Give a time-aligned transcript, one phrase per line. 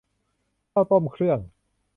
[0.71, 1.39] ข้าวต้มเครื่อง